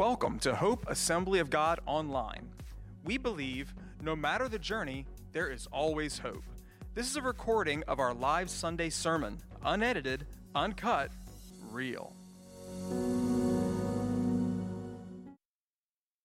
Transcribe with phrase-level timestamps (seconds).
[0.00, 2.48] Welcome to Hope Assembly of God Online.
[3.04, 6.42] We believe no matter the journey, there is always hope.
[6.94, 10.24] This is a recording of our live Sunday sermon, unedited,
[10.54, 11.10] uncut,
[11.70, 12.14] real.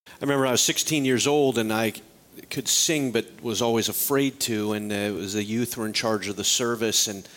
[0.07, 1.96] I remember I was 16 years old and I
[2.50, 4.71] could sing but was always afraid to.
[4.71, 7.28] And uh, it was the youth were in charge of the service, and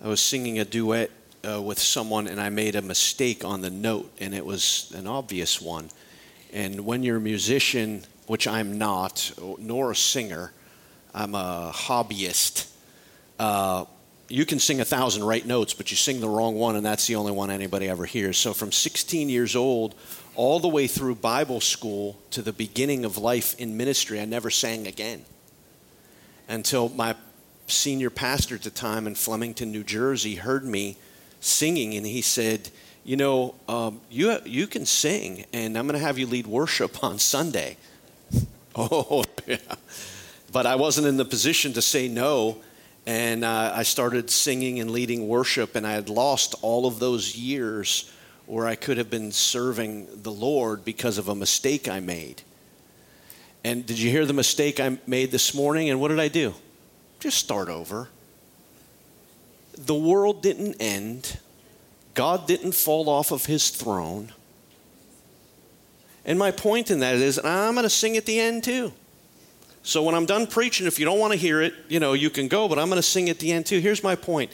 [0.00, 1.10] I was singing a duet
[1.48, 5.06] uh, with someone, and I made a mistake on the note, and it was an
[5.06, 5.88] obvious one.
[6.52, 10.52] And when you're a musician, which I'm not, nor a singer,
[11.14, 12.70] I'm a hobbyist.
[13.38, 13.84] Uh,
[14.28, 17.06] you can sing a thousand right notes, but you sing the wrong one, and that's
[17.06, 18.38] the only one anybody ever hears.
[18.38, 19.94] So from 16 years old
[20.36, 24.50] all the way through Bible school to the beginning of life in ministry, I never
[24.50, 25.24] sang again
[26.48, 27.14] until my
[27.66, 30.96] senior pastor at the time in Flemington, New Jersey, heard me
[31.40, 32.70] singing, and he said,
[33.04, 37.02] "You know, um, you you can sing, and I'm going to have you lead worship
[37.02, 37.76] on Sunday."
[38.76, 39.56] oh, yeah.
[40.52, 42.58] But I wasn't in the position to say no,
[43.06, 47.36] and uh, I started singing and leading worship, and I had lost all of those
[47.36, 48.10] years
[48.46, 52.42] where I could have been serving the Lord because of a mistake I made.
[53.62, 55.90] And did you hear the mistake I made this morning?
[55.90, 56.54] And what did I do?
[57.20, 58.08] Just start over.
[59.86, 61.38] The world didn't end,
[62.14, 64.32] God didn't fall off of his throne.
[66.24, 68.92] And my point in that is, I'm going to sing at the end too.
[69.82, 72.28] So when I'm done preaching, if you don't want to hear it, you know, you
[72.28, 73.78] can go, but I'm going to sing at the end too.
[73.78, 74.50] Here's my point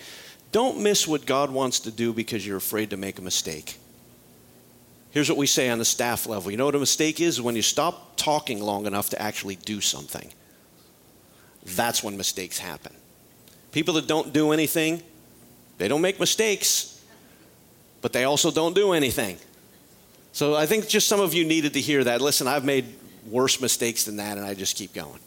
[0.53, 3.79] don't miss what God wants to do because you're afraid to make a mistake.
[5.11, 6.51] Here's what we say on the staff level.
[6.51, 7.41] You know what a mistake is?
[7.41, 10.33] When you stop talking long enough to actually do something.
[11.65, 12.95] That's when mistakes happen.
[13.73, 15.03] People that don't do anything,
[15.79, 17.03] they don't make mistakes,
[18.03, 19.37] but they also don't do anything.
[20.33, 22.21] So I think just some of you needed to hear that.
[22.21, 22.85] Listen, I've made
[23.27, 25.21] worse mistakes than that, and I just keep going.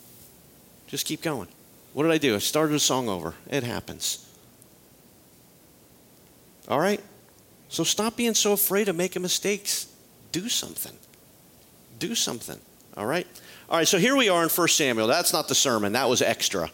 [0.87, 1.47] Just keep going.
[1.93, 2.35] What did I do?
[2.35, 3.33] I started a song over.
[3.49, 4.25] It happens.
[6.67, 7.01] All right?
[7.69, 9.87] So stop being so afraid of making mistakes.
[10.31, 10.93] Do something.
[11.97, 12.59] Do something.
[12.95, 13.27] All right?
[13.69, 15.07] All right, so here we are in 1 Samuel.
[15.07, 16.71] That's not the sermon, that was extra.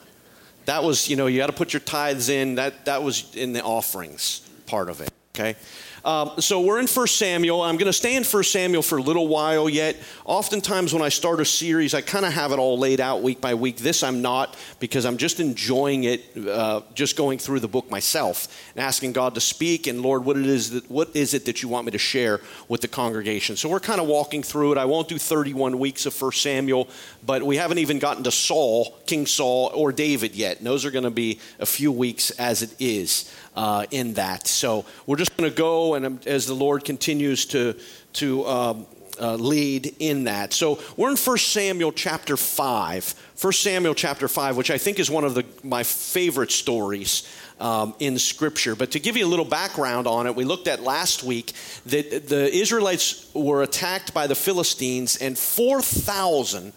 [0.65, 2.55] That was, you know, you got to put your tithes in.
[2.55, 5.55] That, that was in the offerings part of it, okay?
[6.05, 7.63] Um, so we're in 1 Samuel.
[7.63, 9.97] I'm going to stay in 1 Samuel for a little while yet.
[10.23, 13.41] Oftentimes, when I start a series, I kind of have it all laid out week
[13.41, 13.77] by week.
[13.77, 18.47] This I'm not because I'm just enjoying it, uh, just going through the book myself
[18.75, 19.87] and asking God to speak.
[19.87, 22.39] And Lord, what it is that what is it that you want me to share
[22.67, 23.55] with the congregation?
[23.55, 24.77] So we're kind of walking through it.
[24.77, 26.87] I won't do 31 weeks of 1 Samuel,
[27.25, 30.59] but we haven't even gotten to Saul, King Saul, or David yet.
[30.59, 34.47] And those are going to be a few weeks as it is uh, in that.
[34.47, 37.75] So we're just going to go, and um, as the Lord continues to
[38.13, 38.85] to um,
[39.19, 40.53] uh, lead in that.
[40.53, 43.15] So we're in 1 Samuel chapter 5.
[43.39, 47.27] 1 Samuel chapter 5, which I think is one of the, my favorite stories
[47.59, 48.75] um, in Scripture.
[48.75, 51.53] But to give you a little background on it, we looked at last week
[51.85, 56.73] that the Israelites were attacked by the Philistines, and 4,000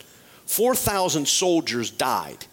[0.47, 2.47] 4,000 soldiers died.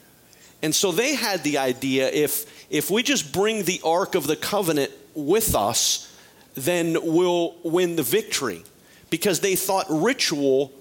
[0.61, 4.35] And so they had the idea if if we just bring the Ark of the
[4.35, 6.13] Covenant with us,
[6.55, 8.63] then we'll win the victory.
[9.09, 10.73] Because they thought ritual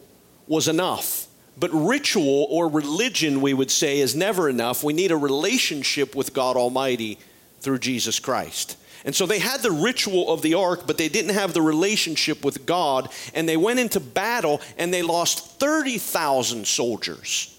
[0.47, 1.27] was enough.
[1.57, 4.83] But ritual or religion, we would say, is never enough.
[4.83, 7.19] We need a relationship with God Almighty
[7.61, 8.77] through Jesus Christ.
[9.05, 12.45] And so they had the ritual of the ark, but they didn't have the relationship
[12.45, 13.11] with God.
[13.35, 17.59] And they went into battle and they lost 30,000 soldiers.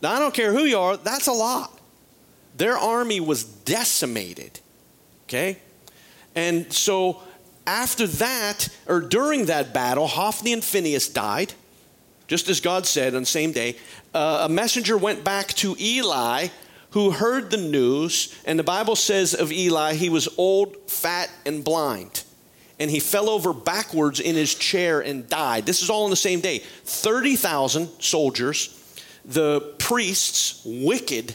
[0.00, 1.78] Now, I don't care who you are, that's a lot.
[2.56, 4.60] Their army was decimated.
[5.26, 5.58] Okay?
[6.34, 7.22] And so
[7.66, 11.54] after that, or during that battle, Hophni and Phinehas died,
[12.26, 13.76] just as God said on the same day.
[14.12, 16.48] Uh, a messenger went back to Eli,
[16.90, 21.64] who heard the news, and the Bible says of Eli, he was old, fat, and
[21.64, 22.22] blind.
[22.78, 25.66] And he fell over backwards in his chair and died.
[25.66, 26.58] This is all on the same day.
[26.58, 28.80] 30,000 soldiers,
[29.24, 31.34] the priests, wicked,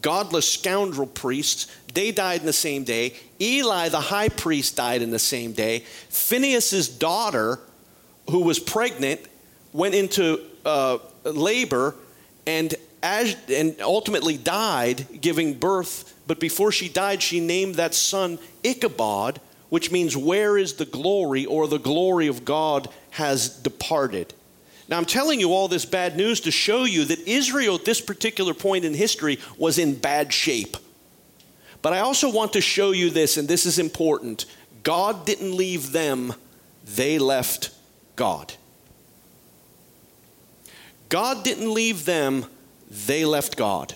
[0.00, 3.14] godless scoundrel priests, they died in the same day.
[3.40, 5.80] Eli, the high priest, died in the same day.
[6.08, 7.58] Phinehas's daughter,
[8.30, 9.20] who was pregnant,
[9.72, 11.94] went into uh, labor
[12.46, 16.14] and, as, and ultimately died, giving birth.
[16.26, 21.46] But before she died, she named that son Ichabod, which means, Where is the glory,
[21.46, 24.34] or the glory of God has departed.
[24.88, 28.00] Now, I'm telling you all this bad news to show you that Israel at this
[28.00, 30.76] particular point in history was in bad shape.
[31.82, 34.46] But I also want to show you this, and this is important
[34.82, 36.32] God didn't leave them,
[36.84, 37.70] they left
[38.16, 38.54] God.
[41.08, 42.46] God didn't leave them,
[42.90, 43.94] they left God.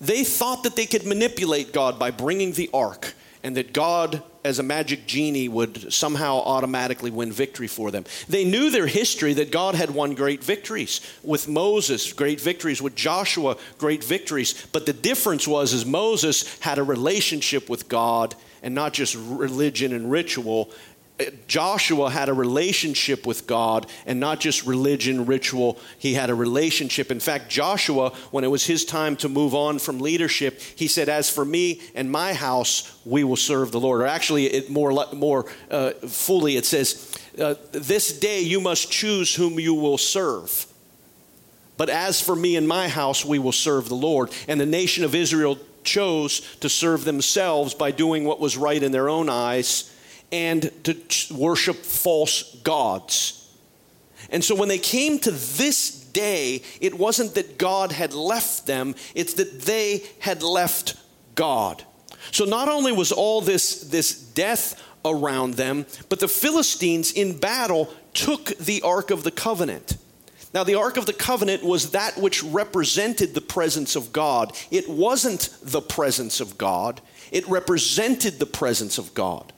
[0.00, 4.58] They thought that they could manipulate God by bringing the ark and that God, as
[4.58, 8.04] a magic genie, would somehow automatically win victory for them.
[8.28, 12.94] They knew their history that God had won great victories with Moses, great victories with
[12.94, 14.66] Joshua, great victories.
[14.72, 19.92] But the difference was is Moses had a relationship with God and not just religion
[19.92, 20.70] and ritual.
[21.46, 25.78] Joshua had a relationship with God and not just religion, ritual.
[25.96, 27.12] He had a relationship.
[27.12, 31.08] In fact, Joshua, when it was his time to move on from leadership, he said,
[31.08, 34.00] As for me and my house, we will serve the Lord.
[34.00, 39.32] Or actually, it more, more uh, fully, it says, uh, This day you must choose
[39.36, 40.66] whom you will serve.
[41.76, 44.32] But as for me and my house, we will serve the Lord.
[44.48, 48.90] And the nation of Israel chose to serve themselves by doing what was right in
[48.90, 49.90] their own eyes
[50.34, 50.96] and to
[51.32, 53.48] worship false gods.
[54.30, 58.96] And so when they came to this day, it wasn't that God had left them,
[59.14, 60.96] it's that they had left
[61.36, 61.84] God.
[62.32, 67.94] So not only was all this, this death around them, but the Philistines in battle
[68.12, 69.98] took the Ark of the Covenant.
[70.52, 74.52] Now, the Ark of the Covenant was that which represented the presence of God.
[74.72, 77.00] It wasn't the presence of God,
[77.30, 79.52] it represented the presence of God.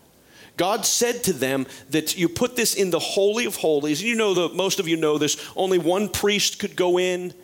[0.56, 4.02] God said to them that you put this in the Holy of Holies.
[4.02, 5.36] You know most of you know this.
[5.54, 7.34] Only one priest could go in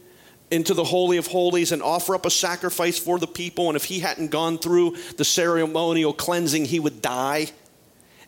[0.51, 3.69] into the Holy of Holies and offer up a sacrifice for the people.
[3.69, 7.51] And if he hadn't gone through the ceremonial cleansing, he would die.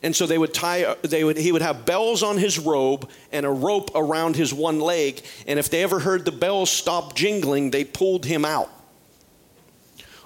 [0.02, 3.46] And so they would tie, they would, he would have bells on his robe and
[3.46, 5.22] a rope around his one leg.
[5.46, 8.70] And if they ever heard the bells stop jingling, they pulled him out.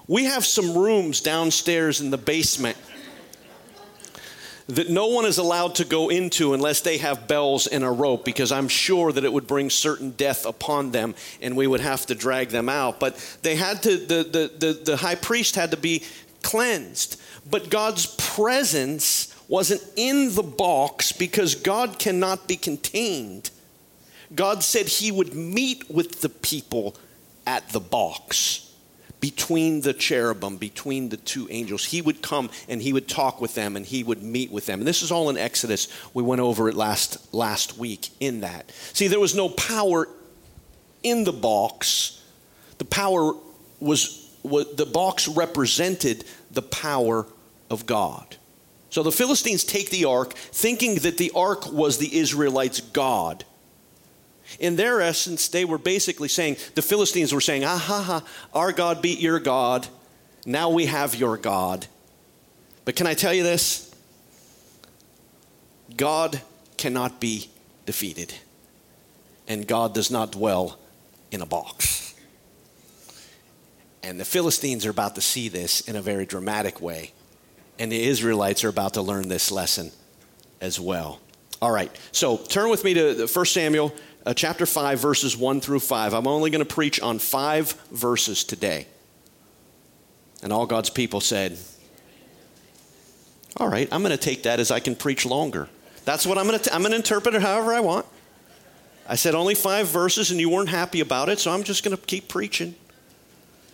[0.09, 2.77] We have some rooms downstairs in the basement
[4.69, 8.25] that no one is allowed to go into unless they have bells and a rope,
[8.25, 12.05] because I'm sure that it would bring certain death upon them and we would have
[12.07, 13.01] to drag them out.
[13.01, 16.05] But they had to, the, the, the, the high priest had to be
[16.43, 17.21] cleansed.
[17.51, 23.51] But God's presence wasn't in the box because God cannot be contained.
[24.35, 26.95] God said he would meet with the people
[27.47, 28.68] at the box
[29.21, 31.85] between the cherubim, between the two angels.
[31.87, 34.81] He would come and he would talk with them and he would meet with them.
[34.81, 35.89] And this is all in Exodus.
[36.15, 38.71] We went over it last last week in that.
[38.93, 40.09] See, there was no power
[41.03, 42.23] in the box.
[42.79, 43.33] The power
[43.81, 47.27] was, was the box represented the power
[47.71, 48.37] of God.
[48.91, 53.45] So the Philistines take the ark thinking that the ark was the Israelites' God.
[54.59, 58.73] In their essence, they were basically saying, the Philistines were saying, ah ha ha, our
[58.73, 59.87] God beat your God.
[60.47, 61.87] Now we have your God.
[62.85, 63.95] But can I tell you this?
[65.97, 66.41] God
[66.77, 67.51] cannot be
[67.85, 68.33] defeated,
[69.47, 70.79] and God does not dwell
[71.31, 72.15] in a box.
[74.03, 77.13] And the Philistines are about to see this in a very dramatic way,
[77.79, 79.91] and the Israelites are about to learn this lesson
[80.61, 81.21] as well.
[81.61, 83.93] All right, so turn with me to 1 Samuel
[84.29, 86.13] uh, chapter 5, verses 1 through 5.
[86.13, 88.87] I'm only going to preach on five verses today.
[90.43, 91.57] And all God's people said,
[93.57, 95.71] All right, I'm going to take that as I can preach longer.
[96.05, 98.05] That's what I'm going to, I'm going to interpret it however I want.
[99.09, 101.97] I said only five verses and you weren't happy about it, so I'm just going
[101.97, 102.75] to keep preaching.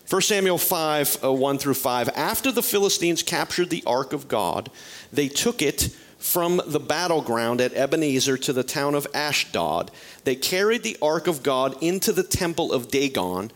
[0.08, 2.10] 1 Samuel 5, uh, 1 through 5.
[2.10, 4.70] After the Philistines captured the ark of God,
[5.12, 5.88] they took it
[6.24, 9.90] from the battleground at Ebenezer to the town of Ashdod.
[10.24, 13.52] They carried the ark of God into the temple of Dagon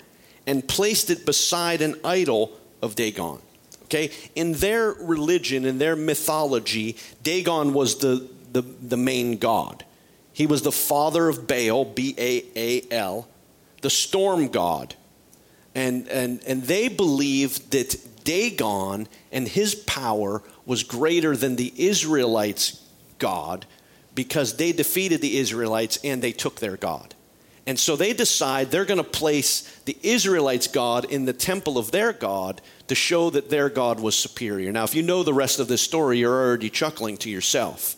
[0.47, 3.39] and placed it beside an idol of Dagon.
[3.85, 4.11] Okay?
[4.35, 9.87] In their religion, in their mythology, Dagon was the, the, the main god.
[10.35, 13.29] He was the father of Baal, B A A L,
[13.81, 14.95] the storm god.
[15.75, 22.85] And, and, and they believed that Dagon and his power was greater than the Israelites'
[23.19, 23.65] God
[24.15, 27.15] because they defeated the Israelites and they took their God.
[27.67, 31.91] And so they decide they're going to place the Israelites' God in the temple of
[31.91, 34.71] their God to show that their God was superior.
[34.71, 37.97] Now, if you know the rest of this story, you're already chuckling to yourself.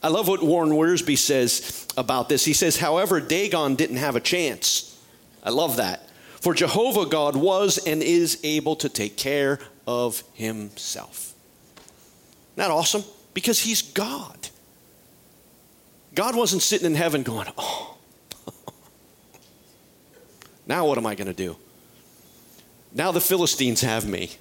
[0.00, 2.44] I love what Warren Wiersbe says about this.
[2.44, 4.96] He says, however, Dagon didn't have a chance.
[5.42, 6.08] I love that.
[6.40, 11.32] For Jehovah God was and is able to take care of himself.
[12.52, 13.04] Isn't that awesome?
[13.34, 14.48] Because he's God.
[16.14, 17.96] God wasn't sitting in heaven going, oh,
[20.66, 21.56] now what am I going to do?
[22.94, 24.32] Now the Philistines have me.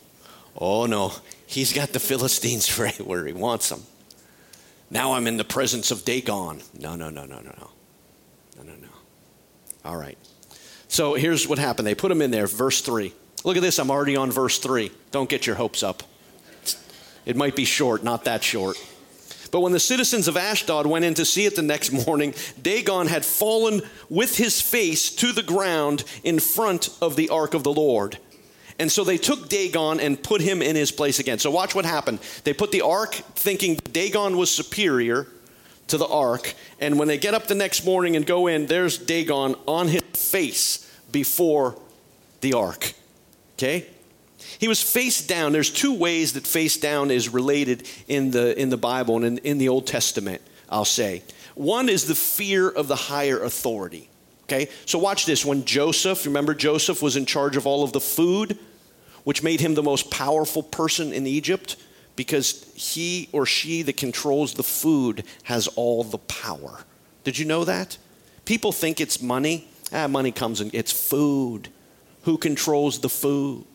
[0.57, 1.13] Oh no,
[1.45, 3.83] he's got the Philistines right where he wants them.
[4.89, 6.61] Now I'm in the presence of Dagon.
[6.77, 7.69] No, no, no, no, no, no.
[8.57, 8.89] No, no, no.
[9.85, 10.17] All right.
[10.89, 11.87] So here's what happened.
[11.87, 13.13] They put him in there, verse 3.
[13.45, 14.91] Look at this, I'm already on verse 3.
[15.11, 16.03] Don't get your hopes up.
[17.25, 18.77] It might be short, not that short.
[19.51, 23.07] But when the citizens of Ashdod went in to see it the next morning, Dagon
[23.07, 27.73] had fallen with his face to the ground in front of the ark of the
[27.73, 28.17] Lord.
[28.79, 31.37] And so they took Dagon and put him in his place again.
[31.37, 32.19] So watch what happened.
[32.45, 35.27] They put the ark thinking Dagon was superior
[35.87, 36.55] to the ark.
[36.79, 40.01] And when they get up the next morning and go in, there's Dagon on his
[40.13, 41.77] face before
[42.39, 42.93] the ark.
[43.57, 43.85] Okay?
[44.59, 45.51] He was face down.
[45.51, 49.37] There's two ways that face down is related in the, in the Bible and in,
[49.39, 51.23] in the Old Testament, I'll say.
[51.55, 54.09] One is the fear of the higher authority.
[54.43, 54.69] Okay?
[54.85, 55.45] So watch this.
[55.45, 58.57] When Joseph, remember Joseph was in charge of all of the food,
[59.23, 61.77] which made him the most powerful person in Egypt
[62.15, 66.83] because he or she that controls the food has all the power.
[67.23, 67.97] Did you know that?
[68.45, 69.67] People think it's money.
[69.93, 71.69] Ah, money comes and it's food.
[72.23, 73.65] Who controls the food?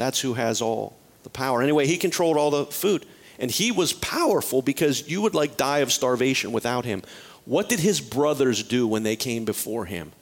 [0.00, 1.60] That's who has all the power.
[1.60, 3.04] Anyway, he controlled all the food.
[3.38, 7.02] And he was powerful because you would like die of starvation without him.
[7.44, 10.12] What did his brothers do when they came before him?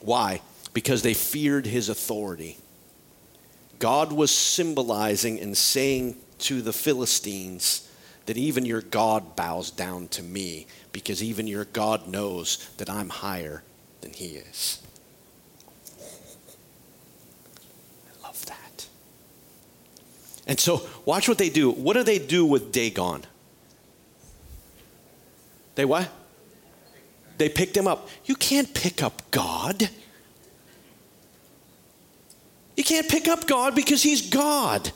[0.00, 0.40] Why?
[0.72, 2.56] Because they feared his authority.
[3.78, 7.86] God was symbolizing and saying to the Philistines
[8.24, 13.10] that even your God bows down to me because even your God knows that I'm
[13.10, 13.62] higher
[14.00, 14.80] than he is.
[18.22, 18.86] I love that.
[20.50, 21.70] And so, watch what they do.
[21.70, 23.22] What do they do with Dagon?
[25.76, 26.10] They what?
[27.38, 28.08] They picked him up.
[28.24, 29.88] You can't pick up God.
[32.76, 34.90] You can't pick up God because he's God.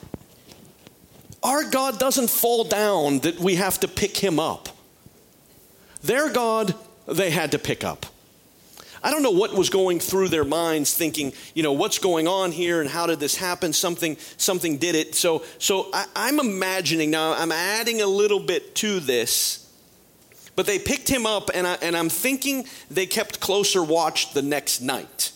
[1.41, 4.71] Our God doesn't fall down that we have to pick him up.
[6.03, 6.75] Their God,
[7.07, 8.07] they had to pick up.
[9.05, 12.53] I don't know what was going through their minds thinking, you know, what's going on
[12.53, 13.75] here and how did this happen?
[13.75, 15.15] Something, something did it.
[15.15, 19.71] So, so I, I'm imagining now, I'm adding a little bit to this.
[20.57, 24.41] But they picked him up, and, I, and I'm thinking they kept closer watch the
[24.43, 25.33] next night.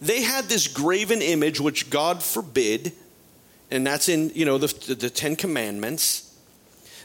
[0.00, 2.92] They had this graven image, which God forbid,
[3.70, 6.34] and that's in, you know, the, the Ten Commandments,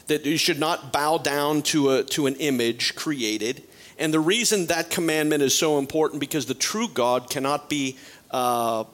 [0.06, 3.64] that you should not bow down to, a, to an image created.
[3.98, 7.96] And the reason that commandment is so important because the true God cannot be
[8.30, 8.84] uh,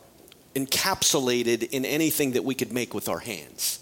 [0.55, 3.81] encapsulated in anything that we could make with our hands.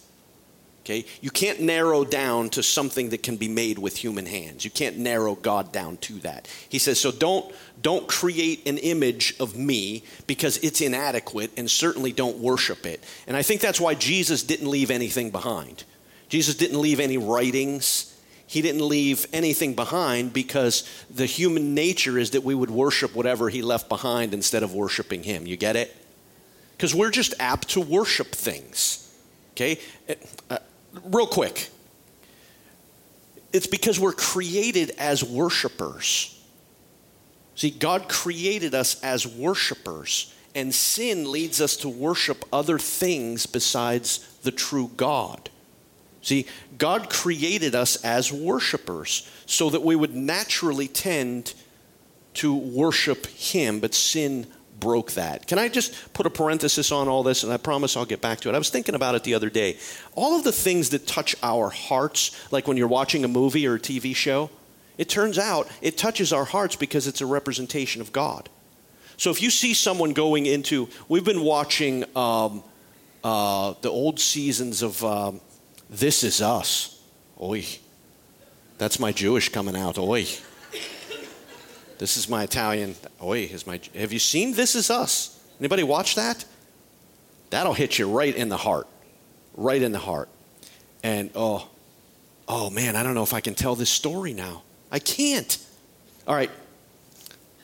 [0.88, 1.04] Okay?
[1.20, 4.64] You can't narrow down to something that can be made with human hands.
[4.64, 6.48] You can't narrow God down to that.
[6.68, 12.10] He says, so don't don't create an image of me because it's inadequate and certainly
[12.10, 13.04] don't worship it.
[13.26, 15.84] And I think that's why Jesus didn't leave anything behind.
[16.28, 18.07] Jesus didn't leave any writings
[18.48, 23.50] he didn't leave anything behind because the human nature is that we would worship whatever
[23.50, 25.46] he left behind instead of worshiping him.
[25.46, 25.94] You get it?
[26.74, 29.14] Because we're just apt to worship things.
[29.52, 29.78] Okay?
[30.48, 30.58] Uh,
[31.04, 31.68] real quick.
[33.52, 36.42] It's because we're created as worshipers.
[37.54, 44.20] See, God created us as worshipers, and sin leads us to worship other things besides
[44.42, 45.50] the true God.
[46.22, 46.46] See,
[46.76, 51.54] God created us as worshipers so that we would naturally tend
[52.34, 54.46] to worship Him, but sin
[54.78, 55.46] broke that.
[55.46, 57.42] Can I just put a parenthesis on all this?
[57.42, 58.54] And I promise I'll get back to it.
[58.54, 59.76] I was thinking about it the other day.
[60.14, 63.74] All of the things that touch our hearts, like when you're watching a movie or
[63.74, 64.50] a TV show,
[64.96, 68.48] it turns out it touches our hearts because it's a representation of God.
[69.16, 72.62] So if you see someone going into, we've been watching um,
[73.24, 75.02] uh, the old seasons of.
[75.04, 75.40] Um,
[75.90, 77.00] this is us.
[77.40, 77.64] Oi.
[78.78, 79.98] That's my Jewish coming out.
[79.98, 80.26] Oi.
[81.98, 82.94] This is my Italian.
[83.22, 83.80] Oi is my.
[83.94, 85.38] Have you seen This Is Us?
[85.58, 86.44] Anybody watch that?
[87.50, 88.86] That'll hit you right in the heart,
[89.56, 90.28] right in the heart.
[91.02, 91.68] And oh,
[92.46, 94.62] oh man, I don't know if I can tell this story now.
[94.92, 95.58] I can't.
[96.26, 96.50] All right,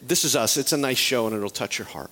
[0.02, 0.56] This Is Us.
[0.56, 2.10] It's a nice show and it'll touch your heart.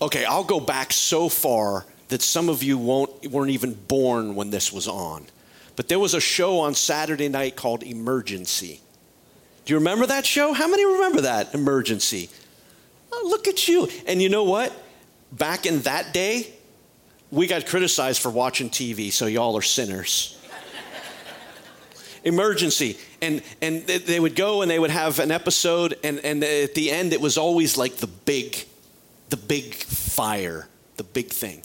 [0.00, 4.50] Okay, I'll go back so far that some of you won't, weren't even born when
[4.50, 5.26] this was on.
[5.76, 8.80] But there was a show on Saturday night called Emergency.
[9.64, 10.52] Do you remember that show?
[10.52, 11.54] How many remember that?
[11.54, 12.28] Emergency.
[13.12, 13.88] Oh, look at you.
[14.06, 14.72] And you know what?
[15.32, 16.52] Back in that day,
[17.30, 20.38] we got criticized for watching TV, so y'all are sinners.
[22.24, 22.98] Emergency.
[23.22, 26.90] And, and they would go and they would have an episode, and, and at the
[26.90, 28.64] end, it was always like the big,
[29.30, 31.62] the big fire, the big thing.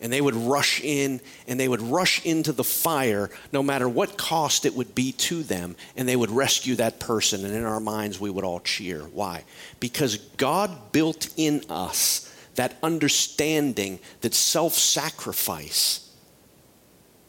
[0.00, 4.16] And they would rush in and they would rush into the fire no matter what
[4.16, 7.44] cost it would be to them and they would rescue that person.
[7.44, 9.00] And in our minds we would all cheer.
[9.00, 9.44] Why?
[9.80, 16.10] Because god built in us that understanding that self-sacrifice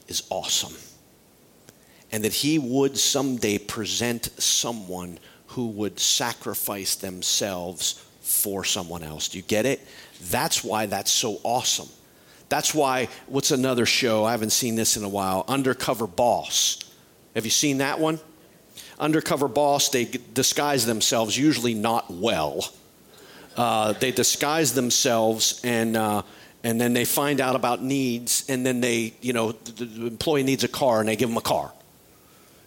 [0.08, 0.74] is awesome
[2.12, 9.28] and that he would someday present someone who would sacrifice themselves for someone else.
[9.28, 9.80] Do you get it?
[10.30, 11.90] That's why that's so awesome
[12.50, 14.26] that's why, what's another show?
[14.26, 16.80] I haven't seen this in a while Undercover Boss.
[17.36, 18.20] Have you seen that one?
[19.00, 22.68] Undercover Boss, they disguise themselves, usually not well.
[23.56, 26.24] Uh, they disguise themselves and, uh,
[26.64, 30.44] and then they find out about needs, and then they, you know, the, the employee
[30.44, 31.72] needs a car and they give them a car.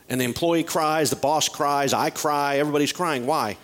[0.08, 3.26] And the employee cries, the boss cries, I cry, everybody's crying.
[3.26, 3.58] Why?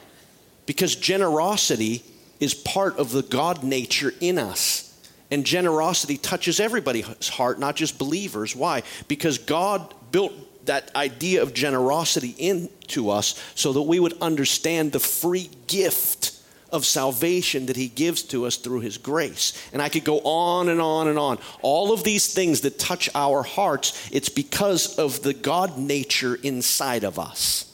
[0.67, 2.03] Because generosity
[2.41, 4.88] is part of the God nature in us.
[5.31, 8.57] And generosity touches everybody's heart, not just believers.
[8.57, 8.83] Why?
[9.09, 10.33] Because God built
[10.67, 16.35] that idea of generosity into us so that we would understand the free gift
[16.71, 19.53] of salvation that he gives to us through his grace.
[19.73, 21.39] And I could go on and on and on.
[21.63, 27.05] All of these things that touch our hearts, it's because of the God nature inside
[27.05, 27.65] of us.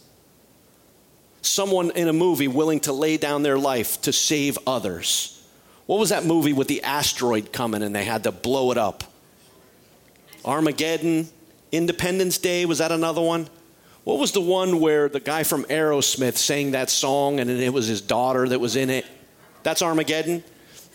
[1.42, 5.33] Someone in a movie willing to lay down their life to save others
[5.86, 9.04] what was that movie with the asteroid coming and they had to blow it up?
[10.44, 11.28] Armageddon,
[11.72, 13.48] Independence Day, was that another one?
[14.04, 17.86] What was the one where the guy from Aerosmith sang that song and it was
[17.86, 19.06] his daughter that was in it?
[19.62, 20.44] That's Armageddon?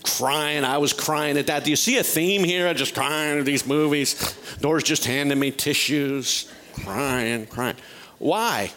[0.03, 1.63] Crying, I was crying at that.
[1.63, 2.67] Do you see a theme here?
[2.67, 4.35] I'm just crying at these movies.
[4.61, 6.51] Doors just handing me tissues,
[6.83, 7.75] crying, crying.
[8.19, 8.71] Why?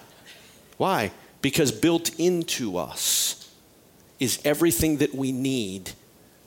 [0.79, 1.13] Why?
[1.43, 3.51] Because built into us
[4.19, 5.93] is everything that we need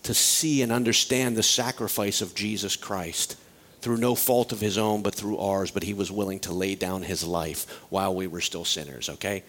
[0.05, 3.37] to see and understand the sacrifice of Jesus Christ
[3.81, 5.71] through no fault of his own, but through ours.
[5.71, 9.43] But he was willing to lay down his life while we were still sinners, okay?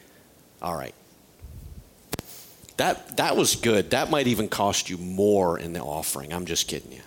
[0.60, 0.94] All right.
[2.76, 3.90] That, that was good.
[3.90, 6.32] That might even cost you more in the offering.
[6.32, 7.00] I'm just kidding you.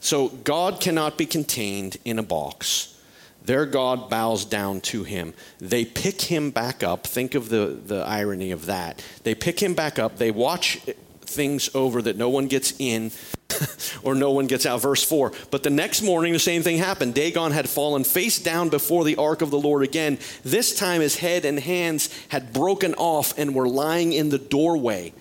[0.00, 2.98] So, God cannot be contained in a box.
[3.44, 5.34] Their God bows down to him.
[5.58, 7.06] They pick him back up.
[7.06, 9.04] Think of the, the irony of that.
[9.22, 10.16] They pick him back up.
[10.16, 10.80] They watch
[11.28, 13.10] things over that no one gets in
[14.02, 14.80] or no one gets out.
[14.80, 15.32] Verse 4.
[15.50, 17.14] But the next morning, the same thing happened.
[17.14, 20.18] Dagon had fallen face down before the ark of the Lord again.
[20.44, 25.12] This time, his head and hands had broken off and were lying in the doorway.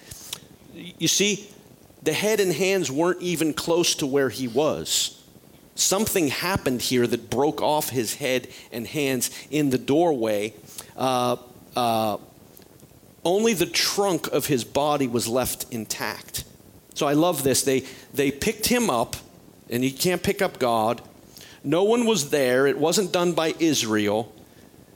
[0.74, 1.50] You see,
[2.02, 5.20] the head and hands weren't even close to where he was.
[5.76, 10.54] Something happened here that broke off his head and hands in the doorway.
[10.96, 11.38] Uh,
[11.76, 12.18] uh,
[13.26, 16.44] only the trunk of his body was left intact.
[16.94, 17.64] So I love this.
[17.64, 19.16] They, they picked him up,
[19.70, 21.02] and you can't pick up God.
[21.64, 22.68] No one was there.
[22.68, 24.34] It wasn't done by Israel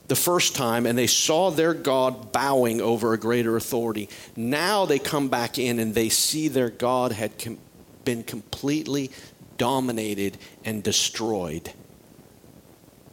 [0.08, 4.08] the first time, and they saw their God bowing over a greater authority.
[4.36, 7.58] Now they come back in and they see their God had com-
[8.04, 9.10] been completely
[9.58, 11.72] dominated and destroyed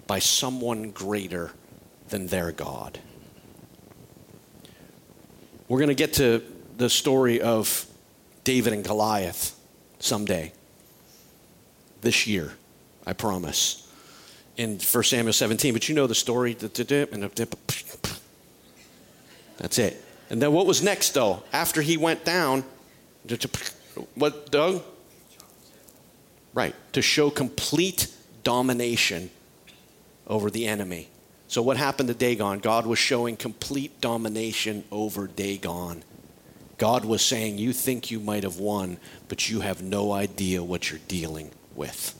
[0.07, 1.51] by someone greater
[2.09, 2.99] than their God.
[5.67, 6.43] We're going to get to
[6.77, 7.85] the story of
[8.43, 9.57] David and Goliath
[9.99, 10.53] someday.
[12.01, 12.53] This year,
[13.05, 13.81] I promise.
[14.57, 16.53] In 1 Samuel 17, but you know the story.
[16.53, 16.79] That's
[19.79, 20.03] it.
[20.29, 21.43] And then what was next, though?
[21.51, 22.63] After he went down,
[24.13, 24.81] what, Doug?
[26.53, 28.07] Right, to show complete
[28.43, 29.29] domination
[30.27, 31.09] over the enemy.
[31.47, 32.59] So, what happened to Dagon?
[32.59, 36.03] God was showing complete domination over Dagon.
[36.77, 40.89] God was saying, You think you might have won, but you have no idea what
[40.89, 42.19] you're dealing with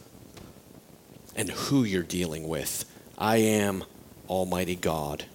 [1.36, 2.86] and who you're dealing with.
[3.18, 3.84] I am
[4.30, 5.26] Almighty God.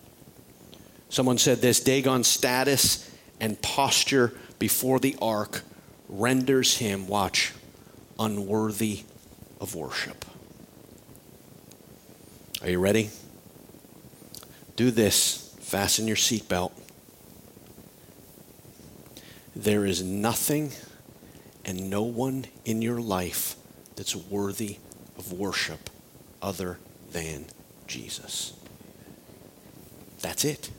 [1.08, 5.62] Someone said this Dagon's status and posture before the ark
[6.08, 7.52] renders him, watch,
[8.18, 9.04] unworthy
[9.60, 10.24] of worship.
[12.62, 13.10] Are you ready?
[14.80, 16.72] Do this fasten your seatbelt.
[19.54, 20.72] There is nothing
[21.66, 23.56] and no one in your life
[23.94, 24.78] that's worthy
[25.18, 25.90] of worship
[26.40, 26.78] other
[27.12, 27.44] than
[27.88, 28.54] Jesus.
[30.22, 30.70] That's it.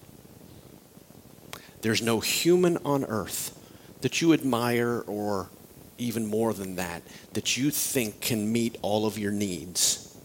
[1.84, 3.56] There's no human on earth
[4.02, 5.52] that you admire or
[6.00, 10.18] even more than that, that you think can meet all of your needs.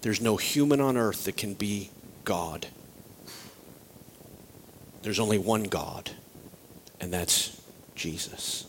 [0.00, 1.90] There's no human on earth that can be
[2.24, 2.66] God.
[5.02, 6.10] There's only one God,
[7.00, 7.60] and that's
[7.94, 8.66] Jesus.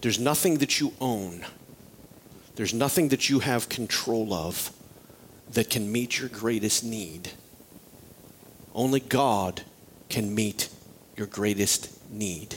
[0.00, 1.44] There's nothing that you own,
[2.56, 4.72] there's nothing that you have control of
[5.52, 7.30] that can meet your greatest need.
[8.74, 9.62] Only God
[10.08, 10.68] can meet
[11.16, 12.56] your greatest need.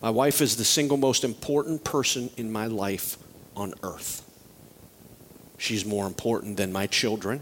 [0.00, 3.16] My wife is the single most important person in my life
[3.56, 4.28] on earth.
[5.58, 7.40] She's more important than my children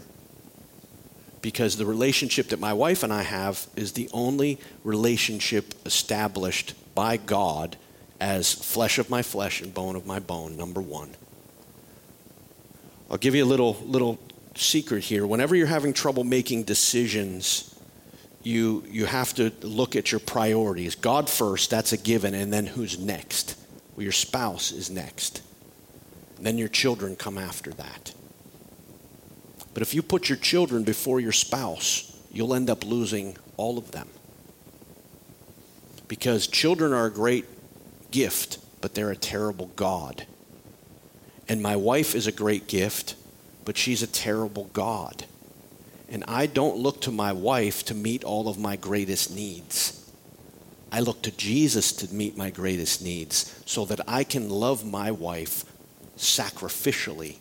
[1.41, 7.17] because the relationship that my wife and I have is the only relationship established by
[7.17, 7.77] God
[8.19, 11.09] as flesh of my flesh and bone of my bone, number one.
[13.09, 14.19] I'll give you a little, little
[14.55, 15.25] secret here.
[15.25, 17.75] Whenever you're having trouble making decisions,
[18.43, 20.95] you, you have to look at your priorities.
[20.95, 23.57] God first, that's a given, and then who's next?
[23.95, 25.41] Well, your spouse is next.
[26.41, 28.13] Then your children come after that.
[29.73, 33.91] But if you put your children before your spouse, you'll end up losing all of
[33.91, 34.09] them.
[36.07, 37.45] Because children are a great
[38.11, 40.25] gift, but they're a terrible God.
[41.47, 43.15] And my wife is a great gift,
[43.63, 45.25] but she's a terrible God.
[46.09, 49.97] And I don't look to my wife to meet all of my greatest needs.
[50.91, 55.11] I look to Jesus to meet my greatest needs so that I can love my
[55.11, 55.63] wife
[56.21, 57.37] sacrificially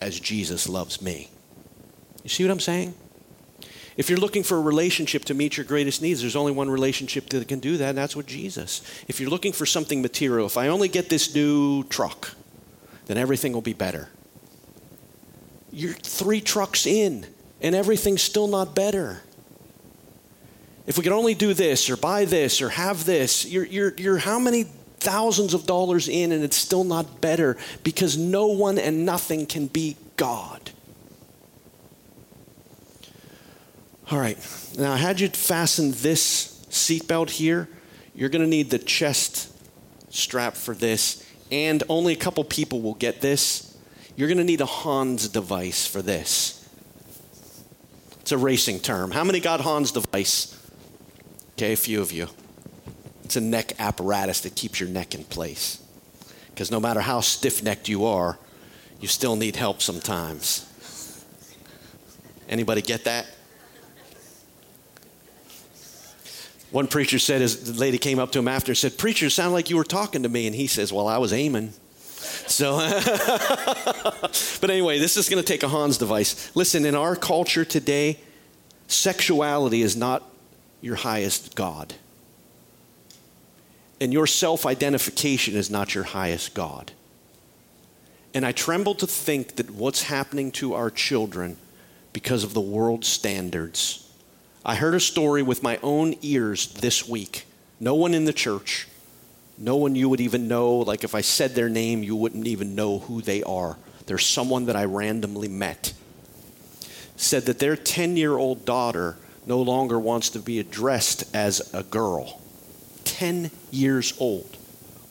[0.00, 1.30] as Jesus loves me.
[2.22, 2.94] You see what I'm saying?
[3.96, 7.28] If you're looking for a relationship to meet your greatest needs, there's only one relationship
[7.30, 8.82] that can do that, and that's with Jesus.
[9.08, 12.34] If you're looking for something material, if I only get this new truck,
[13.06, 14.08] then everything will be better.
[15.72, 17.26] You're three trucks in,
[17.60, 19.22] and everything's still not better.
[20.86, 24.18] If we could only do this or buy this or have this, you're, you're, you're
[24.18, 24.66] how many
[25.00, 29.66] thousands of dollars in and it's still not better because no one and nothing can
[29.66, 30.70] be God.
[34.10, 34.36] All right,
[34.76, 37.68] now I had you fasten this seatbelt here.
[38.14, 39.52] You're going to need the chest
[40.12, 43.78] strap for this, and only a couple people will get this.
[44.16, 46.68] You're going to need a Hans device for this.
[48.20, 49.12] It's a racing term.
[49.12, 50.56] How many got Hans device?
[51.52, 52.28] Okay, a few of you.
[53.30, 55.80] It's a neck apparatus that keeps your neck in place.
[56.48, 58.40] Because no matter how stiff necked you are,
[59.00, 60.66] you still need help sometimes.
[62.48, 63.28] Anybody get that?
[66.72, 69.54] One preacher said, as the lady came up to him after said, Preacher, it sounded
[69.54, 70.48] like you were talking to me.
[70.48, 71.72] And he says, Well, I was aiming.
[72.48, 72.78] So,
[74.60, 76.50] but anyway, this is going to take a Hans device.
[76.56, 78.18] Listen, in our culture today,
[78.88, 80.28] sexuality is not
[80.80, 81.94] your highest God.
[84.00, 86.92] And your self identification is not your highest God.
[88.32, 91.56] And I tremble to think that what's happening to our children
[92.12, 94.10] because of the world's standards
[94.64, 97.46] I heard a story with my own ears this week.
[97.78, 98.88] No one in the church,
[99.56, 100.76] no one you would even know.
[100.76, 103.78] Like if I said their name, you wouldn't even know who they are.
[104.04, 105.94] There's someone that I randomly met.
[107.16, 111.82] Said that their 10 year old daughter no longer wants to be addressed as a
[111.82, 112.39] girl.
[113.20, 114.56] 10 years old.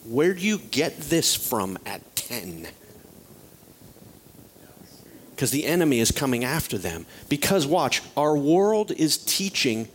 [0.04, 2.66] Where do you get this from at 10?
[5.40, 7.06] because the enemy is coming after them.
[7.30, 9.88] Because, watch, our world is teaching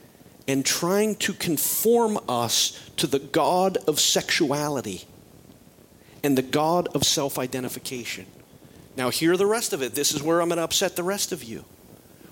[0.48, 5.04] and trying to conform us to the God of sexuality
[6.24, 8.26] and the God of self identification.
[8.98, 9.94] Now, hear the rest of it.
[9.94, 11.64] This is where I'm going to upset the rest of you.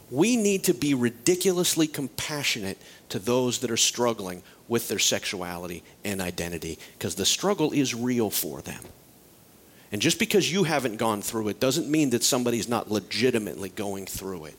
[0.09, 6.21] We need to be ridiculously compassionate to those that are struggling with their sexuality and
[6.21, 8.83] identity because the struggle is real for them.
[9.91, 14.05] And just because you haven't gone through it doesn't mean that somebody's not legitimately going
[14.05, 14.55] through it.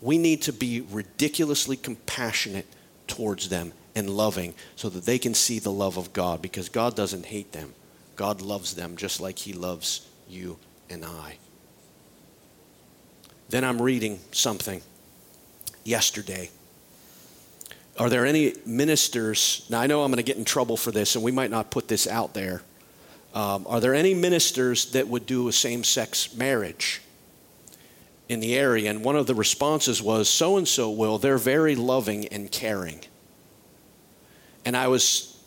[0.00, 2.66] We need to be ridiculously compassionate
[3.06, 6.96] towards them and loving so that they can see the love of God because God
[6.96, 7.74] doesn't hate them.
[8.16, 11.36] God loves them just like He loves you and I.
[13.48, 14.80] Then I'm reading something
[15.84, 16.50] yesterday.
[18.00, 19.64] Are there any ministers?
[19.70, 21.70] Now, I know I'm going to get in trouble for this, and we might not
[21.70, 22.62] put this out there
[23.32, 27.00] um, are there any ministers that would do a same sex marriage
[28.28, 28.90] in the area?
[28.90, 31.18] And one of the responses was, so and so will.
[31.18, 33.00] They're very loving and caring.
[34.64, 35.38] And I was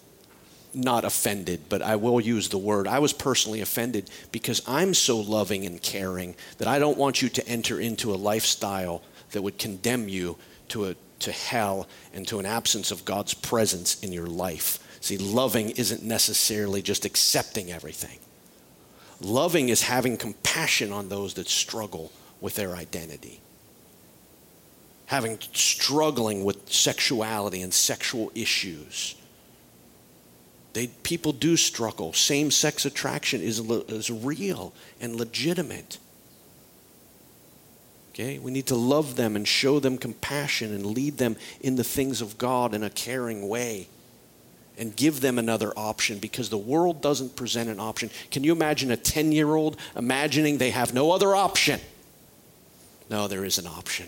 [0.73, 2.87] not offended, but I will use the word.
[2.87, 7.29] I was personally offended because I'm so loving and caring that I don't want you
[7.29, 10.37] to enter into a lifestyle that would condemn you
[10.69, 14.79] to, a, to hell and to an absence of God's presence in your life.
[15.01, 18.19] See, loving isn't necessarily just accepting everything.
[19.19, 23.41] Loving is having compassion on those that struggle with their identity.
[25.07, 29.15] having struggling with sexuality and sexual issues.
[30.73, 32.13] They, people do struggle.
[32.13, 35.99] Same sex attraction is, is real and legitimate.
[38.13, 38.37] Okay?
[38.37, 42.21] We need to love them and show them compassion and lead them in the things
[42.21, 43.87] of God in a caring way
[44.77, 48.09] and give them another option because the world doesn't present an option.
[48.31, 51.79] Can you imagine a 10 year old imagining they have no other option?
[53.09, 54.07] No, there is an option.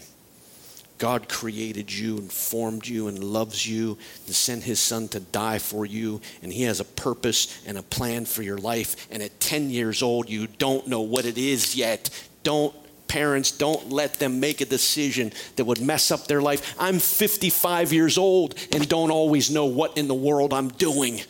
[0.97, 5.59] God created you and formed you and loves you and sent his son to die
[5.59, 6.21] for you.
[6.41, 9.07] And he has a purpose and a plan for your life.
[9.11, 12.09] And at 10 years old, you don't know what it is yet.
[12.43, 12.73] Don't
[13.07, 16.75] parents, don't let them make a decision that would mess up their life.
[16.79, 21.21] I'm 55 years old and don't always know what in the world I'm doing.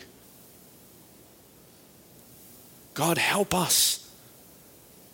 [2.94, 4.10] God, help us.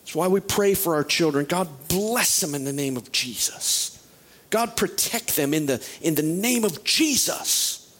[0.00, 1.46] That's why we pray for our children.
[1.46, 4.06] God, bless them in the name of Jesus.
[4.50, 7.96] God, protect them in the, in the name of Jesus.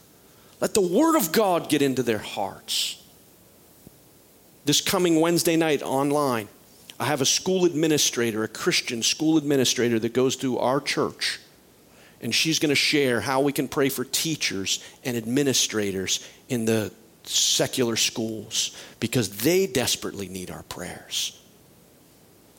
[0.61, 3.03] Let the Word of God get into their hearts.
[4.63, 6.47] This coming Wednesday night online,
[7.03, 11.37] I have a school administrator, a Christian school administrator that goes to our church.
[12.21, 16.93] And she's going to share how we can pray for teachers and administrators in the
[17.25, 21.37] secular schools because they desperately need our prayers.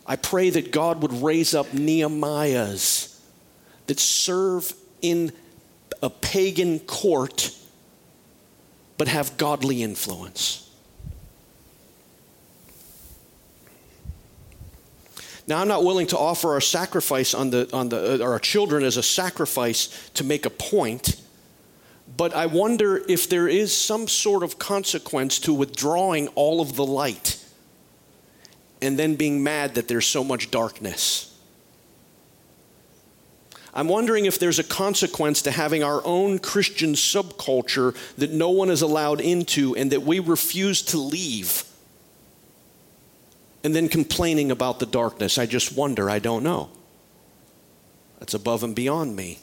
[0.07, 3.19] I pray that God would raise up Nehemiahs
[3.87, 5.33] that serve in
[6.03, 7.51] a pagan court
[8.99, 10.71] but have godly influence.
[15.47, 18.83] Now, I'm not willing to offer our sacrifice on the, on the, uh, our children
[18.83, 21.21] as a sacrifice to make a point,
[22.17, 26.87] but I wonder if there is some sort of consequence to withdrawing all of the
[26.87, 27.45] light
[28.81, 31.31] and then being mad that there's so much darkness.
[33.75, 38.71] I'm wondering if there's a consequence to having our own Christian subculture that no one
[38.71, 41.65] is allowed into and that we refuse to leave
[43.65, 45.39] and then complaining about the darkness.
[45.39, 46.69] I just wonder, I don't know.
[48.21, 49.39] That's above and beyond me.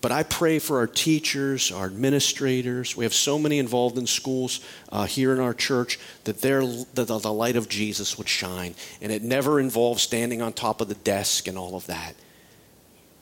[0.00, 2.96] But I pray for our teachers, our administrators.
[2.96, 4.60] We have so many involved in schools
[4.92, 8.76] uh, here in our church that, that the light of Jesus would shine.
[9.02, 12.14] And it never involves standing on top of the desk and all of that.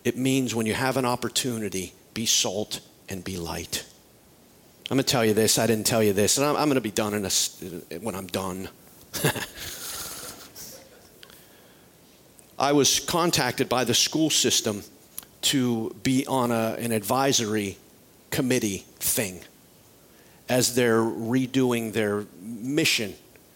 [0.05, 3.87] It means when you have an opportunity, be salt and be light.
[4.90, 5.59] I'm going to tell you this.
[5.59, 8.27] I didn't tell you this, and I'm, I'm going to be done a, when I'm
[8.27, 8.68] done.
[12.59, 14.83] I was contacted by the school system
[15.42, 17.77] to be on a, an advisory
[18.31, 19.40] committee thing
[20.48, 23.14] as they're redoing their mission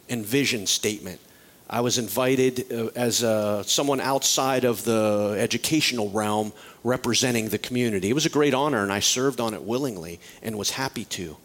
[0.09, 1.21] and vision statement.
[1.71, 8.09] I was invited uh, as uh, someone outside of the educational realm representing the community.
[8.09, 11.37] It was a great honor, and I served on it willingly and was happy to.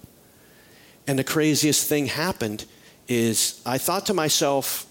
[1.08, 2.66] And the craziest thing happened
[3.08, 4.86] is I thought to myself,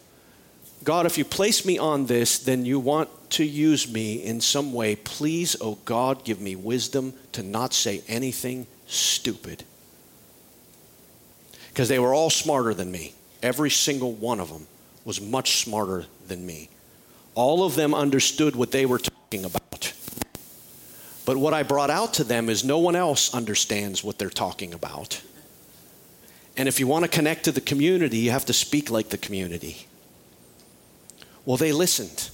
[0.84, 4.72] God, if you place me on this, then you want to use me in some
[4.72, 4.96] way.
[4.96, 9.64] Please, oh God, give me wisdom to not say anything stupid.
[11.68, 13.14] Because they were all smarter than me.
[13.42, 14.66] Every single one of them
[15.04, 16.68] was much smarter than me.
[17.34, 19.92] All of them understood what they were talking about.
[21.24, 24.74] But what I brought out to them is no one else understands what they're talking
[24.74, 25.22] about.
[26.56, 29.18] And if you want to connect to the community, you have to speak like the
[29.18, 29.86] community.
[31.44, 32.30] Well, they listened.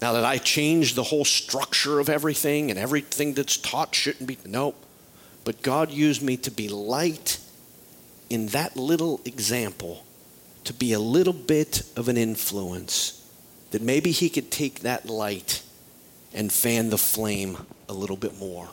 [0.00, 4.38] Now that I changed the whole structure of everything and everything that's taught shouldn't be,
[4.44, 4.76] nope.
[5.44, 7.38] But God used me to be light
[8.30, 10.04] in that little example,
[10.64, 13.26] to be a little bit of an influence,
[13.70, 15.62] that maybe He could take that light
[16.32, 18.68] and fan the flame a little bit more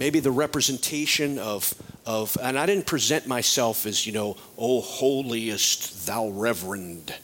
[0.00, 1.74] maybe the representation of,
[2.06, 7.14] of, and I didn't present myself as, you know, oh, holiest thou reverend.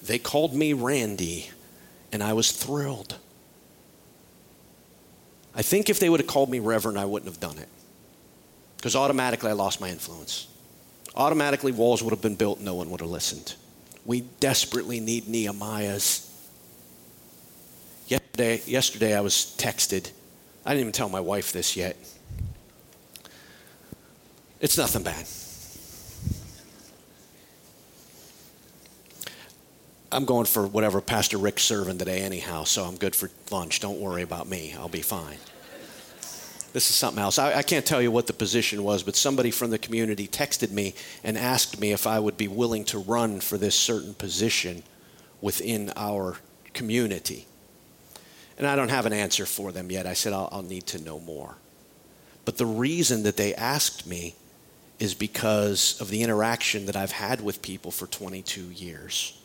[0.00, 1.50] They called me Randy,
[2.12, 3.16] and I was thrilled.
[5.54, 7.68] I think if they would have called me Reverend, I wouldn't have done it.
[8.76, 10.46] Because automatically I lost my influence.
[11.14, 13.54] Automatically, walls would have been built, no one would have listened.
[14.06, 16.30] We desperately need Nehemiahs.
[18.06, 20.10] Yesterday, yesterday I was texted.
[20.64, 21.96] I didn't even tell my wife this yet.
[24.62, 25.26] It's nothing bad.
[30.12, 33.80] I'm going for whatever Pastor Rick's serving today, anyhow, so I'm good for lunch.
[33.80, 34.72] Don't worry about me.
[34.78, 35.38] I'll be fine.
[36.72, 37.40] This is something else.
[37.40, 40.70] I, I, can't tell you what the position was, but somebody from the community texted
[40.70, 40.94] me
[41.24, 44.84] and asked me if I would be willing to run for this certain position
[45.40, 46.36] within our
[46.72, 47.46] community.
[48.56, 50.06] And I don't have an answer for them yet.
[50.06, 51.56] I said, I'll, I'll need to know more.
[52.44, 54.34] But the reason that they asked me
[55.02, 59.36] is because of the interaction that I've had with people for 22 years.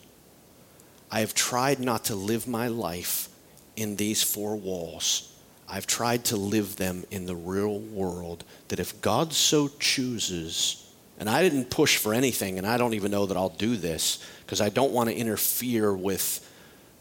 [1.10, 3.28] I have tried not to live my life
[3.76, 5.36] in these four walls.
[5.67, 11.28] I've tried to live them in the real world that if God so chooses, and
[11.28, 14.62] I didn't push for anything, and I don't even know that I'll do this because
[14.62, 16.48] I don't want to interfere with,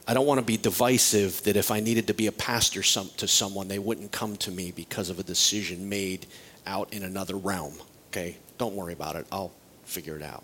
[0.08, 3.10] I don't want to be divisive that if I needed to be a pastor some,
[3.18, 6.24] to someone, they wouldn't come to me because of a decision made
[6.66, 7.74] out in another realm.
[8.08, 8.38] Okay?
[8.58, 9.26] Don't worry about it.
[9.30, 9.52] I'll
[9.84, 10.42] figure it out.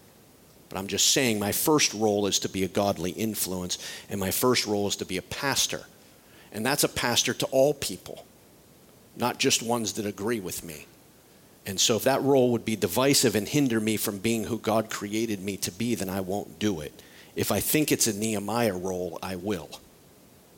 [0.69, 4.31] But I'm just saying my first role is to be a godly influence, and my
[4.31, 5.83] first role is to be a pastor.
[6.53, 8.25] And that's a pastor to all people,
[9.17, 10.87] not just ones that agree with me.
[11.67, 14.91] And so if that role would be divisive and hinder me from being who God
[14.91, 17.03] created me to be, then I won't do it.
[17.37, 19.71] If I think it's a Nehemiah role, I will.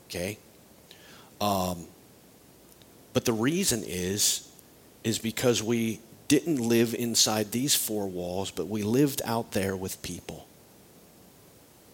[0.09, 0.37] Okay?
[1.39, 1.85] Um,
[3.13, 4.49] but the reason is,
[5.03, 10.01] is because we didn't live inside these four walls, but we lived out there with
[10.01, 10.47] people.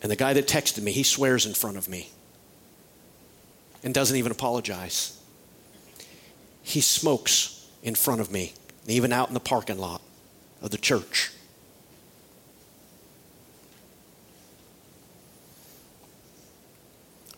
[0.01, 2.09] And the guy that texted me, he swears in front of me
[3.83, 5.19] and doesn't even apologize.
[6.63, 8.53] He smokes in front of me,
[8.87, 10.01] even out in the parking lot
[10.61, 11.31] of the church.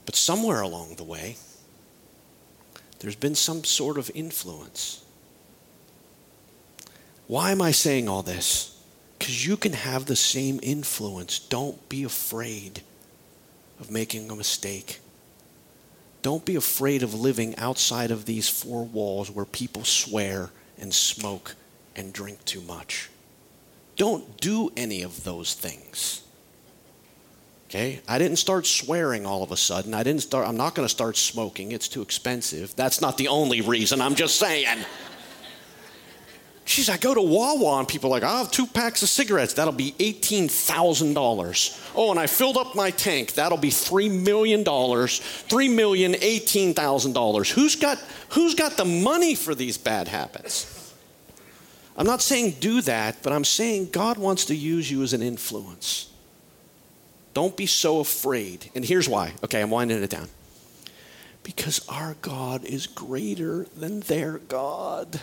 [0.05, 1.37] But somewhere along the way,
[2.99, 5.02] there's been some sort of influence.
[7.33, 8.79] Why am I saying all this?
[9.17, 11.39] Because you can have the same influence.
[11.39, 12.83] Don't be afraid
[13.79, 14.99] of making a mistake.
[16.21, 21.55] Don't be afraid of living outside of these four walls where people swear and smoke
[21.95, 23.09] and drink too much.
[23.95, 26.21] Don't do any of those things.
[27.65, 28.01] Okay?
[28.07, 29.95] I didn't start swearing all of a sudden.
[29.95, 31.71] I didn't start I'm not going to start smoking.
[31.71, 32.75] It's too expensive.
[32.75, 34.01] That's not the only reason.
[34.01, 34.85] I'm just saying.
[36.65, 39.53] Geez, I go to Wawa and people are like, i have two packs of cigarettes.
[39.53, 41.91] That'll be $18,000.
[41.95, 43.33] Oh, and I filled up my tank.
[43.33, 44.63] That'll be $3 million.
[44.63, 47.51] $3,018,000.
[47.51, 47.97] Who's got,
[48.29, 50.93] who's got the money for these bad habits?
[51.97, 55.21] I'm not saying do that, but I'm saying God wants to use you as an
[55.21, 56.09] influence.
[57.33, 58.71] Don't be so afraid.
[58.73, 59.33] And here's why.
[59.43, 60.29] Okay, I'm winding it down.
[61.43, 65.19] Because our God is greater than their God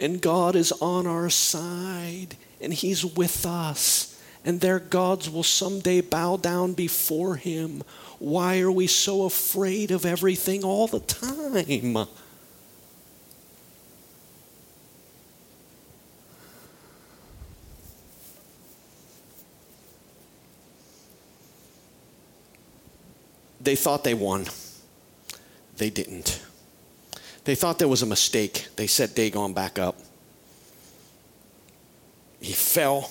[0.00, 6.00] and God is on our side, and He's with us, and their gods will someday
[6.00, 7.82] bow down before Him.
[8.18, 12.06] Why are we so afraid of everything all the time?
[23.60, 24.46] They thought they won.
[25.78, 26.40] They didn't.
[27.44, 28.68] They thought there was a mistake.
[28.76, 29.98] They set Dagon back up.
[32.40, 33.10] He fell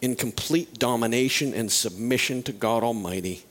[0.00, 3.44] in complete domination and submission to God Almighty.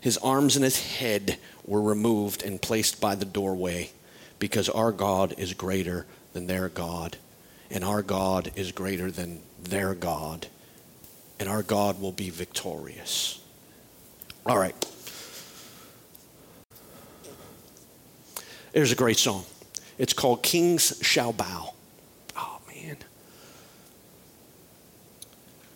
[0.00, 3.90] His arms and his head were removed and placed by the doorway
[4.38, 7.16] because our God is greater than their God,
[7.70, 10.48] and our God is greater than their God,
[11.40, 13.40] and our God will be victorious.
[14.44, 14.74] All right.
[18.74, 19.44] There's a great song.
[19.98, 21.74] It's called Kings Shall Bow.
[22.36, 22.96] Oh, man.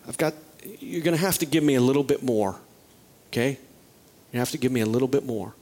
[0.09, 0.35] I've got,
[0.81, 2.57] you're going to have to give me a little bit more,
[3.29, 3.57] okay?
[4.33, 5.55] You have to give me a little bit more.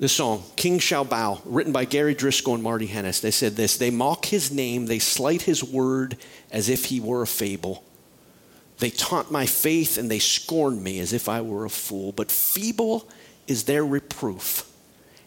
[0.00, 3.76] This song, King Shall Bow, written by Gary Driskell and Marty Hennis, they said this
[3.76, 6.16] They mock his name, they slight his word
[6.50, 7.84] as if he were a fable.
[8.78, 12.10] They taunt my faith and they scorn me as if I were a fool.
[12.10, 13.08] But feeble
[13.46, 14.69] is their reproof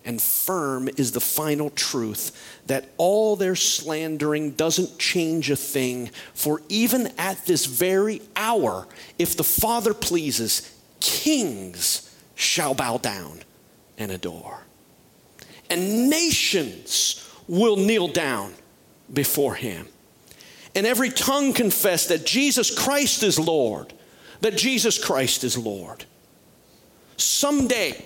[0.05, 6.09] and firm is the final truth that all their slandering doesn't change a thing.
[6.33, 8.87] For even at this very hour,
[9.17, 13.39] if the Father pleases, kings shall bow down
[13.97, 14.61] and adore,
[15.69, 18.53] and nations will kneel down
[19.11, 19.87] before him.
[20.75, 23.93] And every tongue confess that Jesus Christ is Lord,
[24.41, 26.05] that Jesus Christ is Lord.
[27.17, 28.03] Someday,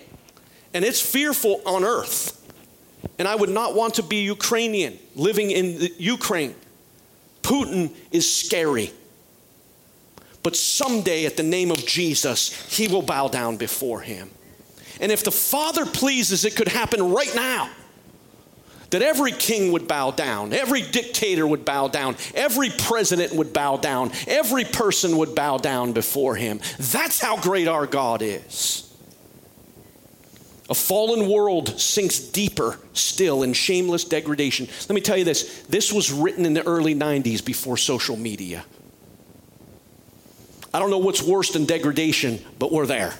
[0.77, 2.39] and it's fearful on earth.
[3.17, 6.53] And I would not want to be Ukrainian living in Ukraine.
[7.41, 8.91] Putin is scary.
[10.43, 14.29] But someday, at the name of Jesus, he will bow down before him.
[15.01, 17.71] And if the Father pleases, it could happen right now.
[18.91, 23.77] That every king would bow down, every dictator would bow down, every president would bow
[23.77, 26.59] down, every person would bow down before him.
[26.77, 28.86] That's how great our God is.
[30.69, 34.67] A fallen world sinks deeper still in shameless degradation.
[34.89, 38.65] Let me tell you this this was written in the early 90s before social media.
[40.73, 43.13] I don't know what's worse than degradation, but we're there.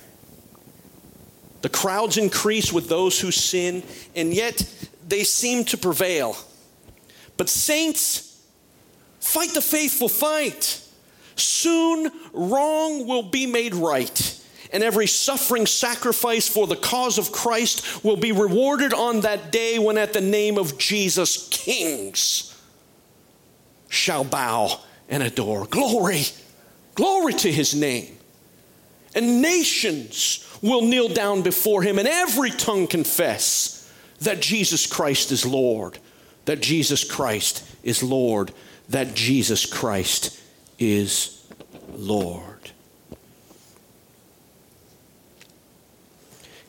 [1.61, 3.81] The crowds increase with those who sin,
[4.15, 4.61] and yet
[5.07, 6.37] they seem to prevail.
[7.35, 8.41] But, saints,
[9.19, 10.81] fight the faithful fight.
[11.35, 14.37] Soon, wrong will be made right
[14.71, 19.79] and every suffering sacrifice for the cause of Christ will be rewarded on that day
[19.79, 22.53] when, at the name of Jesus, kings
[23.89, 25.65] shall bow and adore.
[25.65, 26.23] Glory,
[26.95, 28.17] glory to his name.
[29.15, 33.91] And nations will kneel down before him, and every tongue confess
[34.21, 35.99] that Jesus Christ is Lord,
[36.45, 38.51] that Jesus Christ is Lord,
[38.89, 40.39] that Jesus Christ
[40.79, 41.45] is
[41.93, 42.56] Lord.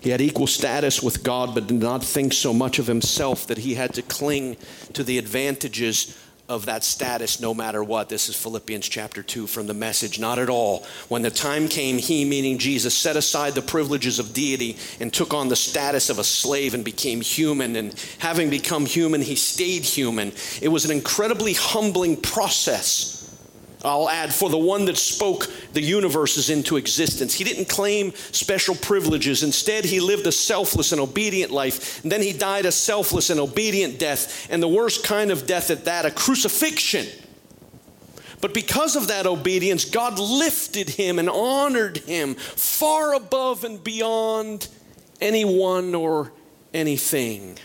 [0.01, 3.59] He had equal status with God, but did not think so much of himself that
[3.59, 4.57] he had to cling
[4.93, 6.17] to the advantages
[6.49, 8.09] of that status no matter what.
[8.09, 10.19] This is Philippians chapter 2 from the message.
[10.19, 10.87] Not at all.
[11.09, 15.35] When the time came, he, meaning Jesus, set aside the privileges of deity and took
[15.35, 17.77] on the status of a slave and became human.
[17.77, 20.33] And having become human, he stayed human.
[20.63, 23.18] It was an incredibly humbling process
[23.89, 27.35] I'll add, for the one that spoke the universes into existence.
[27.35, 29.43] He didn't claim special privileges.
[29.43, 32.03] Instead, he lived a selfless and obedient life.
[32.03, 35.71] And then he died a selfless and obedient death, and the worst kind of death
[35.71, 37.07] at that, a crucifixion.
[38.41, 44.69] But because of that obedience, God lifted him and honored him far above and beyond
[45.21, 46.33] anyone or
[46.73, 47.59] anything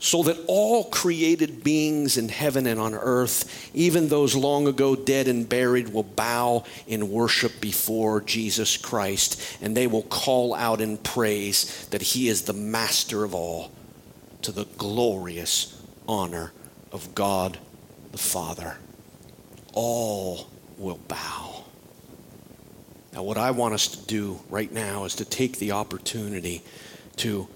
[0.00, 5.28] so that all created beings in heaven and on earth, even those long ago dead
[5.28, 10.96] and buried, will bow in worship before Jesus Christ, and they will call out in
[10.96, 13.70] praise that He is the master of all,
[14.40, 16.52] to the glorious honor
[16.92, 17.58] of God
[18.10, 18.78] the Father.
[19.74, 20.48] All
[20.78, 21.64] will bow.
[23.12, 26.62] Now, what I want us to do right now is to take the opportunity
[27.16, 27.48] to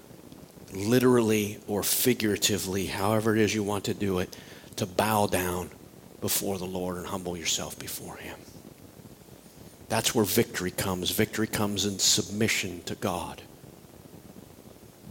[0.75, 4.35] literally or figuratively, however it is you want to do it,
[4.75, 5.69] to bow down
[6.21, 8.37] before the Lord and humble yourself before Him.
[9.89, 11.11] That's where victory comes.
[11.11, 13.41] Victory comes in submission to God.